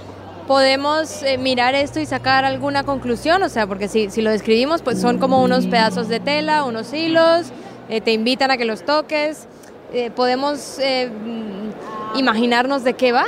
podemos 0.50 1.22
eh, 1.22 1.38
mirar 1.38 1.76
esto 1.76 2.00
y 2.00 2.06
sacar 2.06 2.44
alguna 2.44 2.82
conclusión, 2.82 3.40
o 3.44 3.48
sea, 3.48 3.68
porque 3.68 3.86
si, 3.86 4.10
si, 4.10 4.20
lo 4.20 4.30
describimos, 4.30 4.82
pues 4.82 5.00
son 5.00 5.18
como 5.18 5.44
unos 5.44 5.68
pedazos 5.68 6.08
de 6.08 6.18
tela, 6.18 6.64
unos 6.64 6.92
hilos, 6.92 7.52
eh, 7.88 8.00
te 8.00 8.12
invitan 8.12 8.50
a 8.50 8.56
que 8.56 8.64
los 8.64 8.84
toques, 8.84 9.46
eh, 9.92 10.10
podemos 10.10 10.80
imaginarnos 12.16 12.82
de 12.82 12.94
qué 12.94 13.12
va. 13.12 13.26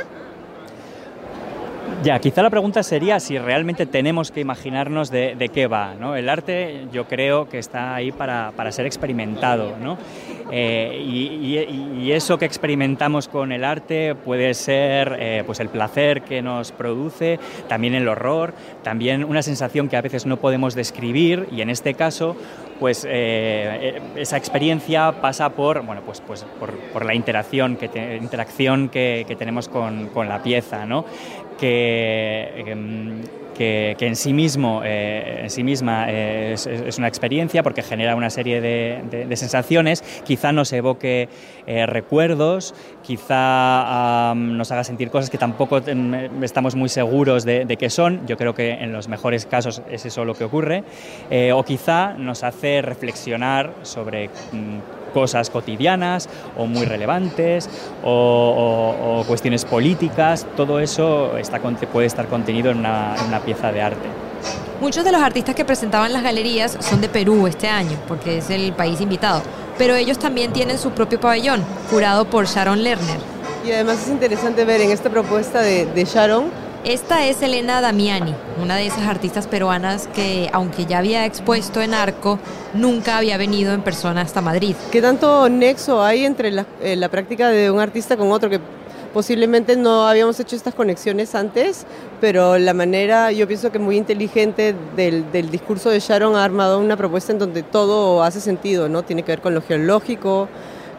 Ya, 2.02 2.18
quizá 2.18 2.42
la 2.42 2.50
pregunta 2.50 2.82
sería 2.82 3.20
si 3.20 3.38
realmente 3.38 3.86
tenemos 3.86 4.32
que 4.32 4.40
imaginarnos 4.40 5.08
de, 5.12 5.36
de 5.36 5.48
qué 5.50 5.68
va. 5.68 5.94
¿no? 5.94 6.16
El 6.16 6.28
arte 6.28 6.88
yo 6.92 7.06
creo 7.06 7.48
que 7.48 7.58
está 7.58 7.94
ahí 7.94 8.10
para, 8.10 8.52
para 8.56 8.72
ser 8.72 8.86
experimentado. 8.86 9.76
¿no? 9.80 9.98
Eh, 10.50 11.00
y, 11.00 12.10
eso 12.12 12.36
que 12.38 12.44
experimentamos 12.44 13.26
con 13.26 13.52
el 13.52 13.64
arte 13.64 14.14
puede 14.14 14.52
ser 14.52 15.16
eh, 15.18 15.42
pues 15.46 15.60
el 15.60 15.68
placer 15.70 16.22
que 16.22 16.42
nos 16.42 16.70
produce, 16.72 17.38
también 17.68 17.94
el 17.94 18.06
horror, 18.06 18.52
también 18.82 19.24
una 19.24 19.42
sensación 19.42 19.88
que 19.88 19.96
a 19.96 20.02
veces 20.02 20.26
no 20.26 20.36
podemos 20.36 20.74
describir 20.74 21.48
y 21.50 21.62
en 21.62 21.70
este 21.70 21.94
caso 21.94 22.36
pues 22.78 23.06
eh, 23.08 24.02
esa 24.16 24.36
experiencia 24.36 25.12
pasa 25.22 25.50
por, 25.50 25.86
bueno, 25.86 26.02
pues, 26.04 26.20
pues 26.20 26.44
por, 26.58 26.72
por 26.92 27.06
la 27.06 27.14
interacción 27.14 27.76
que, 27.76 27.88
te, 27.88 28.16
interacción 28.16 28.88
que, 28.88 29.24
que 29.26 29.36
tenemos 29.36 29.68
con, 29.68 30.08
con, 30.08 30.28
la 30.28 30.42
pieza, 30.42 30.84
¿no? 30.84 31.04
Que, 31.58 32.64
em, 32.66 33.22
que, 33.54 33.96
que, 33.98 34.06
en 34.06 34.16
sí 34.16 34.32
mismo, 34.32 34.82
eh, 34.84 35.40
en 35.42 35.50
sí 35.50 35.62
misma 35.62 36.06
eh, 36.08 36.54
es, 36.54 36.98
una 36.98 37.08
experiencia 37.08 37.62
porque 37.62 37.82
genera 37.82 38.16
una 38.16 38.30
serie 38.30 38.60
de, 38.60 39.36
sensaciones, 39.36 40.02
quizá 40.24 40.52
nos 40.52 40.72
evoque 40.72 41.28
eh, 41.66 41.86
recuerdos, 41.86 42.74
quizá 43.02 44.34
nos 44.34 44.70
haga 44.70 44.84
sentir 44.84 45.10
cosas 45.10 45.30
que 45.30 45.38
tampoco 45.38 45.80
estamos 46.42 46.74
muy 46.74 46.88
seguros 46.88 47.44
de, 47.44 47.64
de, 47.64 47.76
qué 47.76 47.90
son, 47.90 48.26
yo 48.26 48.36
creo 48.36 48.54
que 48.54 48.70
en 48.72 48.92
los 48.92 49.08
mejores 49.08 49.46
casos 49.46 49.82
es 49.90 50.06
eso 50.06 50.24
lo 50.24 50.34
que 50.34 50.44
ocurre, 50.44 50.84
o 51.52 51.62
quizá 51.64 52.14
nos 52.14 52.42
hace 52.42 52.82
reflexionar 52.82 53.72
sobre 53.82 54.28
mm, 54.28 55.01
cosas 55.12 55.50
cotidianas 55.50 56.28
o 56.56 56.66
muy 56.66 56.84
relevantes 56.86 57.68
o, 58.02 58.10
o, 58.10 59.20
o 59.20 59.24
cuestiones 59.24 59.64
políticas, 59.64 60.46
todo 60.56 60.80
eso 60.80 61.36
está, 61.38 61.60
puede 61.60 62.06
estar 62.06 62.26
contenido 62.26 62.70
en 62.70 62.78
una, 62.78 63.14
en 63.18 63.26
una 63.26 63.40
pieza 63.40 63.70
de 63.70 63.82
arte. 63.82 64.08
Muchos 64.80 65.04
de 65.04 65.12
los 65.12 65.22
artistas 65.22 65.54
que 65.54 65.64
presentaban 65.64 66.12
las 66.12 66.24
galerías 66.24 66.76
son 66.80 67.00
de 67.00 67.08
Perú 67.08 67.46
este 67.46 67.68
año, 67.68 67.96
porque 68.08 68.38
es 68.38 68.50
el 68.50 68.72
país 68.72 69.00
invitado, 69.00 69.42
pero 69.78 69.94
ellos 69.94 70.18
también 70.18 70.52
tienen 70.52 70.78
su 70.78 70.90
propio 70.90 71.20
pabellón, 71.20 71.62
curado 71.88 72.24
por 72.24 72.46
Sharon 72.46 72.82
Lerner. 72.82 73.18
Y 73.64 73.70
además 73.70 74.02
es 74.02 74.08
interesante 74.08 74.64
ver 74.64 74.80
en 74.80 74.90
esta 74.90 75.08
propuesta 75.08 75.60
de, 75.60 75.86
de 75.86 76.04
Sharon 76.04 76.46
esta 76.84 77.26
es 77.26 77.40
Elena 77.42 77.80
Damiani, 77.80 78.34
una 78.60 78.76
de 78.76 78.86
esas 78.86 79.06
artistas 79.06 79.46
peruanas 79.46 80.08
que, 80.14 80.50
aunque 80.52 80.84
ya 80.84 80.98
había 80.98 81.24
expuesto 81.26 81.80
en 81.80 81.94
Arco, 81.94 82.38
nunca 82.74 83.18
había 83.18 83.36
venido 83.36 83.72
en 83.72 83.82
persona 83.82 84.22
hasta 84.22 84.40
Madrid. 84.40 84.74
¿Qué 84.90 85.00
tanto 85.00 85.48
nexo 85.48 86.02
hay 86.02 86.24
entre 86.24 86.50
la, 86.50 86.66
eh, 86.80 86.96
la 86.96 87.08
práctica 87.08 87.50
de 87.50 87.70
un 87.70 87.80
artista 87.80 88.16
con 88.16 88.32
otro 88.32 88.50
que 88.50 88.60
posiblemente 89.12 89.76
no 89.76 90.08
habíamos 90.08 90.40
hecho 90.40 90.56
estas 90.56 90.74
conexiones 90.74 91.34
antes, 91.34 91.86
pero 92.20 92.58
la 92.58 92.74
manera, 92.74 93.30
yo 93.30 93.46
pienso 93.46 93.70
que 93.70 93.78
muy 93.78 93.96
inteligente 93.96 94.74
del, 94.96 95.30
del, 95.30 95.50
discurso 95.50 95.90
de 95.90 96.00
Sharon 96.00 96.34
ha 96.34 96.44
armado 96.44 96.78
una 96.78 96.96
propuesta 96.96 97.32
en 97.32 97.38
donde 97.38 97.62
todo 97.62 98.22
hace 98.22 98.40
sentido, 98.40 98.88
¿no? 98.88 99.02
Tiene 99.02 99.22
que 99.22 99.32
ver 99.32 99.40
con 99.40 99.54
lo 99.54 99.62
geológico, 99.62 100.48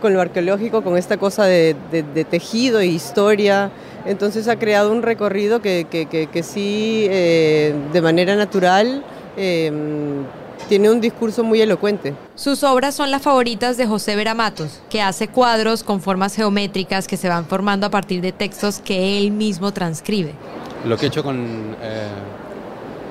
con 0.03 0.13
lo 0.13 0.19
arqueológico, 0.19 0.83
con 0.83 0.97
esta 0.97 1.15
cosa 1.15 1.45
de, 1.45 1.77
de, 1.89 2.03
de 2.03 2.25
tejido 2.25 2.81
e 2.81 2.87
historia. 2.87 3.71
Entonces 4.05 4.49
ha 4.49 4.59
creado 4.59 4.91
un 4.91 5.01
recorrido 5.01 5.61
que, 5.61 5.87
que, 5.89 6.07
que, 6.07 6.27
que 6.27 6.43
sí, 6.43 7.07
eh, 7.09 7.73
de 7.93 8.01
manera 8.01 8.35
natural, 8.35 9.01
eh, 9.37 9.71
tiene 10.67 10.91
un 10.91 10.99
discurso 10.99 11.45
muy 11.45 11.61
elocuente. 11.61 12.13
Sus 12.35 12.63
obras 12.63 12.95
son 12.95 13.11
las 13.11 13.21
favoritas 13.21 13.77
de 13.77 13.87
José 13.87 14.17
Vera 14.17 14.33
Matos, 14.33 14.81
que 14.89 15.01
hace 15.01 15.29
cuadros 15.29 15.83
con 15.83 16.01
formas 16.01 16.35
geométricas 16.35 17.07
que 17.07 17.15
se 17.15 17.29
van 17.29 17.45
formando 17.45 17.87
a 17.87 17.89
partir 17.89 18.19
de 18.19 18.33
textos 18.33 18.81
que 18.83 19.17
él 19.17 19.31
mismo 19.31 19.71
transcribe. 19.71 20.33
Lo 20.85 20.97
que 20.97 21.05
he 21.05 21.07
hecho 21.07 21.23
con 21.23 21.37
eh, 21.81 22.07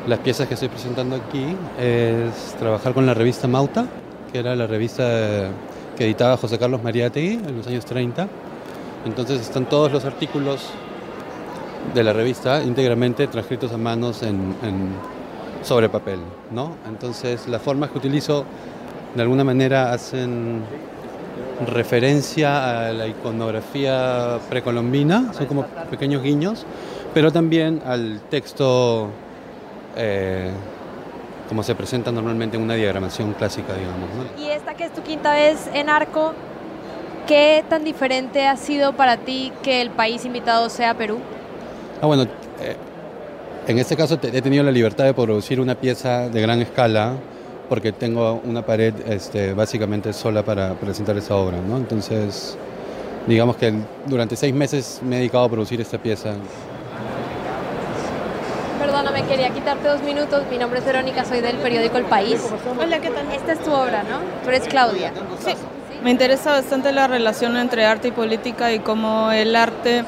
las 0.06 0.18
piezas 0.18 0.46
que 0.46 0.54
estoy 0.54 0.68
presentando 0.68 1.16
aquí 1.16 1.56
es 1.80 2.54
trabajar 2.58 2.92
con 2.92 3.06
la 3.06 3.14
revista 3.14 3.48
Mauta, 3.48 3.86
que 4.30 4.40
era 4.40 4.54
la 4.54 4.66
revista 4.66 5.48
que 5.96 6.04
editaba 6.04 6.36
José 6.36 6.58
Carlos 6.58 6.82
Mariátegui 6.82 7.34
en 7.34 7.56
los 7.56 7.66
años 7.66 7.84
30. 7.84 8.28
Entonces 9.04 9.40
están 9.40 9.66
todos 9.66 9.92
los 9.92 10.04
artículos 10.04 10.70
de 11.94 12.04
la 12.04 12.12
revista 12.12 12.62
íntegramente 12.62 13.26
transcritos 13.26 13.72
a 13.72 13.76
manos 13.76 14.22
en, 14.22 14.54
sobre 15.62 15.88
papel, 15.88 16.20
¿no? 16.50 16.76
Entonces 16.88 17.48
las 17.48 17.60
formas 17.60 17.90
que 17.90 17.98
utilizo 17.98 18.44
de 19.14 19.22
alguna 19.22 19.44
manera 19.44 19.92
hacen 19.92 20.62
referencia 21.66 22.88
a 22.88 22.92
la 22.92 23.06
iconografía 23.06 24.38
precolombina, 24.48 25.32
son 25.32 25.46
como 25.46 25.64
pequeños 25.90 26.22
guiños, 26.22 26.64
pero 27.12 27.30
también 27.30 27.82
al 27.84 28.20
texto 28.30 29.08
eh, 29.96 30.50
como 31.48 31.62
se 31.62 31.74
presenta 31.74 32.10
normalmente 32.12 32.56
en 32.56 32.62
una 32.62 32.74
diagramación 32.74 33.32
clásica, 33.34 33.74
digamos. 33.74 34.08
¿no? 34.16 34.42
Y 34.42 34.48
esta 34.50 34.74
que 34.74 34.84
es 34.84 34.92
tu 34.92 35.02
quinta 35.02 35.32
vez 35.34 35.68
en 35.74 35.88
Arco, 35.90 36.32
¿qué 37.26 37.64
tan 37.68 37.84
diferente 37.84 38.46
ha 38.46 38.56
sido 38.56 38.92
para 38.94 39.16
ti 39.18 39.52
que 39.62 39.80
el 39.82 39.90
país 39.90 40.24
invitado 40.24 40.68
sea 40.68 40.94
Perú? 40.94 41.18
Ah, 42.00 42.06
bueno, 42.06 42.22
eh, 42.60 42.76
en 43.66 43.78
este 43.78 43.96
caso 43.96 44.18
te- 44.18 44.36
he 44.36 44.42
tenido 44.42 44.64
la 44.64 44.72
libertad 44.72 45.04
de 45.04 45.14
producir 45.14 45.60
una 45.60 45.74
pieza 45.74 46.28
de 46.28 46.40
gran 46.40 46.60
escala 46.62 47.12
porque 47.68 47.92
tengo 47.92 48.40
una 48.44 48.64
pared 48.66 48.92
este, 49.06 49.54
básicamente 49.54 50.12
sola 50.12 50.42
para 50.44 50.74
presentar 50.74 51.16
esa 51.16 51.36
obra, 51.36 51.58
¿no? 51.58 51.76
Entonces, 51.76 52.56
digamos 53.26 53.56
que 53.56 53.72
durante 54.06 54.36
seis 54.36 54.52
meses 54.52 55.00
me 55.02 55.16
he 55.16 55.18
dedicado 55.20 55.44
a 55.44 55.48
producir 55.48 55.80
esta 55.80 55.96
pieza. 55.98 56.34
Perdóname, 59.12 59.28
quería 59.28 59.50
quitarte 59.50 59.88
dos 59.88 60.02
minutos. 60.02 60.44
Mi 60.50 60.56
nombre 60.58 60.78
es 60.78 60.84
Verónica, 60.86 61.24
soy 61.24 61.40
del 61.40 61.56
periódico 61.56 61.98
El 61.98 62.04
País. 62.04 62.40
Hola, 62.80 62.98
¿qué 62.98 63.10
tal? 63.10 63.30
Esta 63.32 63.52
es 63.52 63.60
tu 63.60 63.70
obra, 63.70 64.02
¿no? 64.04 64.18
Tú 64.42 64.48
eres 64.48 64.66
Claudia. 64.68 65.12
Sí. 65.44 65.52
Me 66.02 66.10
interesa 66.10 66.52
bastante 66.52 66.92
la 66.92 67.06
relación 67.08 67.56
entre 67.58 67.84
arte 67.84 68.08
y 68.08 68.12
política 68.12 68.72
y 68.72 68.78
cómo 68.78 69.30
el 69.30 69.54
arte 69.54 70.04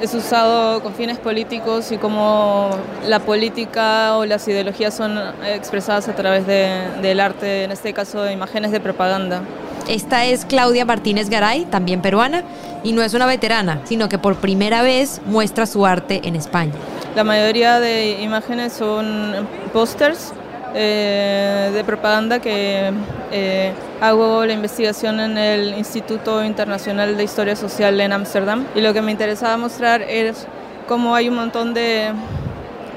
es 0.00 0.14
usado 0.14 0.82
con 0.82 0.94
fines 0.94 1.18
políticos 1.18 1.92
y 1.92 1.98
cómo 1.98 2.70
la 3.06 3.18
política 3.20 4.16
o 4.16 4.24
las 4.24 4.46
ideologías 4.48 4.94
son 4.94 5.18
expresadas 5.46 6.08
a 6.08 6.14
través 6.14 6.46
de- 6.46 6.88
del 7.02 7.20
arte, 7.20 7.64
en 7.64 7.72
este 7.72 7.92
caso 7.92 8.22
de 8.22 8.32
imágenes 8.32 8.70
de 8.72 8.80
propaganda. 8.80 9.42
Esta 9.88 10.26
es 10.26 10.44
Claudia 10.44 10.84
Martínez 10.84 11.30
Garay, 11.30 11.64
también 11.64 12.02
peruana, 12.02 12.44
y 12.84 12.92
no 12.92 13.02
es 13.02 13.14
una 13.14 13.24
veterana, 13.24 13.80
sino 13.84 14.10
que 14.10 14.18
por 14.18 14.36
primera 14.36 14.82
vez 14.82 15.22
muestra 15.24 15.64
su 15.64 15.86
arte 15.86 16.20
en 16.24 16.36
España. 16.36 16.72
La 17.16 17.24
mayoría 17.24 17.80
de 17.80 18.20
imágenes 18.20 18.74
son 18.74 19.48
pósters 19.72 20.34
eh, 20.74 21.70
de 21.72 21.84
propaganda 21.84 22.38
que 22.38 22.92
eh, 23.32 23.72
hago 24.02 24.44
la 24.44 24.52
investigación 24.52 25.20
en 25.20 25.38
el 25.38 25.78
Instituto 25.78 26.44
Internacional 26.44 27.16
de 27.16 27.24
Historia 27.24 27.56
Social 27.56 27.98
en 27.98 28.12
Ámsterdam 28.12 28.66
y 28.74 28.82
lo 28.82 28.92
que 28.92 29.00
me 29.00 29.10
interesaba 29.10 29.56
mostrar 29.56 30.02
es 30.02 30.46
cómo 30.86 31.14
hay 31.14 31.30
un 31.30 31.36
montón 31.36 31.72
de 31.72 32.12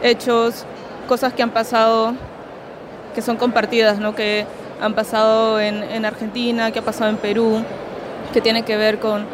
hechos, 0.03 0.65
cosas 1.07 1.31
que 1.31 1.41
han 1.41 1.51
pasado 1.51 2.13
que 3.15 3.21
son 3.21 3.37
compartidas, 3.37 3.99
¿no? 3.99 4.13
que 4.13 4.45
han 4.81 4.93
pasado 4.93 5.59
en, 5.59 5.83
en 5.83 6.05
Argentina, 6.05 6.71
que 6.71 6.79
ha 6.79 6.81
pasado 6.81 7.09
en 7.09 7.17
Perú, 7.17 7.63
que 8.33 8.41
tiene 8.41 8.63
que 8.63 8.77
ver 8.77 8.99
con 8.99 9.25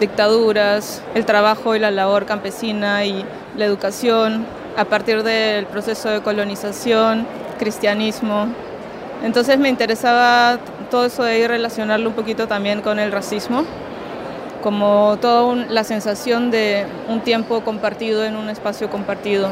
dictaduras, 0.00 1.02
el 1.14 1.24
trabajo 1.26 1.74
y 1.74 1.78
la 1.78 1.90
labor 1.90 2.26
campesina 2.26 3.04
y 3.04 3.24
la 3.56 3.64
educación, 3.64 4.44
a 4.76 4.84
partir 4.84 5.22
del 5.22 5.66
proceso 5.66 6.08
de 6.08 6.20
colonización, 6.22 7.26
cristianismo. 7.58 8.46
Entonces 9.22 9.58
me 9.58 9.68
interesaba 9.68 10.58
todo 10.90 11.04
eso 11.04 11.22
de 11.22 11.38
ir 11.40 11.48
relacionarlo 11.48 12.08
un 12.08 12.14
poquito 12.14 12.48
también 12.48 12.80
con 12.80 12.98
el 12.98 13.12
racismo, 13.12 13.64
como 14.62 15.18
toda 15.20 15.42
un- 15.42 15.66
la 15.74 15.84
sensación 15.84 16.50
de 16.50 16.86
un 17.08 17.20
tiempo 17.20 17.60
compartido 17.60 18.24
en 18.24 18.36
un 18.36 18.48
espacio 18.48 18.88
compartido. 18.88 19.48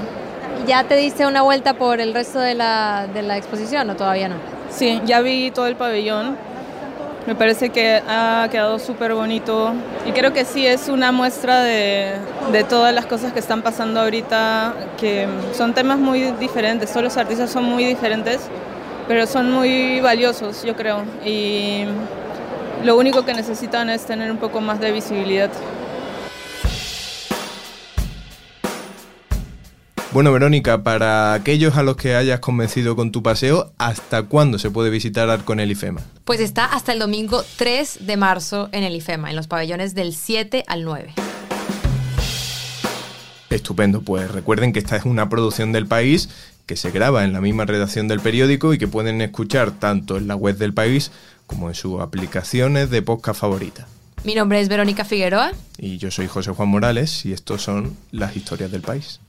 ¿Ya 0.66 0.85
te 0.85 0.96
diste 0.96 1.27
una 1.27 1.42
vuelta 1.42 1.75
por 1.75 2.01
el 2.01 2.14
resto 2.14 2.38
de 2.40 2.55
la, 2.55 3.07
de 3.12 3.23
la 3.23 3.37
exposición 3.37 3.88
o 3.90 3.96
todavía 3.96 4.29
no? 4.29 4.37
Sí, 4.70 5.00
ya 5.04 5.20
vi 5.20 5.50
todo 5.50 5.66
el 5.66 5.76
pabellón. 5.76 6.37
Me 7.26 7.35
parece 7.35 7.68
que 7.68 8.00
ha 8.09 8.48
quedado 8.50 8.78
súper 8.78 9.12
bonito 9.12 9.74
y 10.07 10.12
creo 10.12 10.33
que 10.33 10.46
sí 10.46 10.66
es 10.66 10.88
una 10.88 11.12
muestra 11.12 11.62
de, 11.62 12.14
todas 12.70 12.94
las 12.94 13.04
cosas 13.04 13.35
que 13.35 13.38
están 13.38 13.61
pasando 13.61 14.00
ahorita, 14.00 14.72
que 14.98 15.26
son 15.52 15.74
temas 15.74 15.98
muy 15.98 16.22
diferentes, 16.40 16.90
todos 16.90 17.04
los 17.04 17.16
artistas 17.18 17.50
son 17.50 17.64
muy 17.64 17.85
diferentes, 17.85 18.40
pero 19.07 19.26
son 19.26 19.52
muy 19.52 20.00
valiosos, 20.00 20.62
yo 20.62 20.74
creo. 20.74 21.02
Y 21.22 21.85
lo 22.83 22.96
único 22.96 23.26
que 23.26 23.35
necesitan 23.35 23.90
es 23.90 24.07
tener 24.07 24.31
un 24.31 24.38
poco 24.38 24.62
más 24.62 24.81
de 24.81 24.90
visibilidad. 24.90 25.50
Bueno, 30.11 30.33
Verónica, 30.33 30.83
para 30.83 31.35
aquellos 31.35 31.77
a 31.77 31.83
los 31.83 31.97
que 31.97 32.14
hayas 32.14 32.40
convencido 32.40 32.97
con 32.97 33.12
tu 33.12 33.23
paseo, 33.23 33.73
¿hasta 33.77 34.23
cuándo 34.23 34.59
se 34.59 34.71
puede 34.71 34.88
visitar 34.88 35.29
Arco 35.29 35.53
en 35.53 35.61
el 35.61 35.71
IFEMA? 35.71 36.01
Pues 36.25 36.40
está 36.40 36.64
hasta 36.64 36.94
el 36.94 36.99
domingo 36.99 37.44
3 37.57 38.07
de 38.07 38.16
marzo 38.16 38.71
en 38.73 38.85
el 38.85 38.97
IFEMA, 38.97 39.29
en 39.29 39.37
los 39.37 39.49
pabellones 39.49 39.94
del 39.94 40.14
7 40.14 40.64
al 40.66 40.85
9. 40.85 41.12
Estupendo, 43.51 44.01
pues 44.01 44.31
recuerden 44.31 44.73
que 44.73 44.79
esta 44.79 44.97
es 44.97 45.05
una 45.05 45.29
producción 45.29 45.73
del 45.73 45.87
país 45.87 46.31
que 46.64 46.77
se 46.77 46.90
graba 46.90 47.25
en 47.25 47.35
la 47.35 47.42
misma 47.42 47.66
redacción 47.66 48.09
del 48.09 48.21
periódico 48.21 48.73
y 48.73 48.79
que 48.79 48.88
pueden 48.88 49.21
escuchar 49.21 49.73
tanto 49.73 50.16
en 50.16 50.27
la 50.27 50.37
web 50.37 50.57
del 50.57 50.73
país 50.73 51.11
como 51.47 51.68
en 51.68 51.75
sus 51.75 52.01
aplicaciones 52.01 52.88
de 52.88 53.03
podcast 53.03 53.40
favorita. 53.40 53.87
Mi 54.25 54.35
nombre 54.35 54.59
es 54.59 54.71
Verónica 54.71 55.05
Figueroa. 55.05 55.53
Y 55.77 55.99
yo 55.99 56.11
soy 56.11 56.29
José 56.29 56.53
Juan 56.53 56.71
Morales 56.71 57.27
y 57.27 57.35
estos 57.35 57.62
son 57.62 57.94
las 58.11 58.37
historias 58.37 58.71
del 58.71 58.81
país. 58.81 59.21